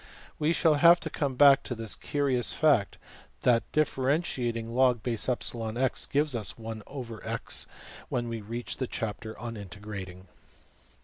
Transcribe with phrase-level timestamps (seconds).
[0.39, 2.97] We shall have to come back to this curious fact
[3.41, 7.67] that differentiating $\log_\epsilon x$ gives us $\dfrac{x}$
[8.09, 10.27] when we reach the chapter on integrating.